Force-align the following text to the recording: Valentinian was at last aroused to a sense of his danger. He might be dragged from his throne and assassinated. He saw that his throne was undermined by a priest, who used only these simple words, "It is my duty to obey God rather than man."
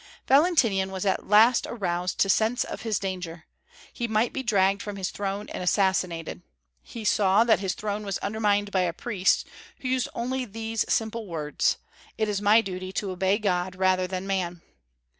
Valentinian 0.27 0.89
was 0.91 1.05
at 1.05 1.27
last 1.29 1.67
aroused 1.69 2.17
to 2.17 2.25
a 2.25 2.27
sense 2.31 2.63
of 2.63 2.81
his 2.81 2.97
danger. 2.97 3.45
He 3.93 4.07
might 4.07 4.33
be 4.33 4.41
dragged 4.41 4.81
from 4.81 4.95
his 4.95 5.11
throne 5.11 5.47
and 5.49 5.61
assassinated. 5.61 6.41
He 6.81 7.03
saw 7.05 7.43
that 7.43 7.59
his 7.59 7.75
throne 7.75 8.03
was 8.03 8.17
undermined 8.17 8.71
by 8.71 8.81
a 8.81 8.93
priest, 8.93 9.45
who 9.81 9.87
used 9.89 10.09
only 10.15 10.43
these 10.45 10.91
simple 10.91 11.27
words, 11.27 11.77
"It 12.17 12.27
is 12.27 12.41
my 12.41 12.61
duty 12.61 12.91
to 12.93 13.11
obey 13.11 13.37
God 13.37 13.75
rather 13.75 14.07
than 14.07 14.25
man." 14.25 14.63